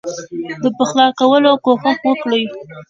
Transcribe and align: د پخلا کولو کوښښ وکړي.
د 0.61 0.63
پخلا 0.77 1.07
کولو 1.19 1.51
کوښښ 1.65 1.99
وکړي. 2.09 2.43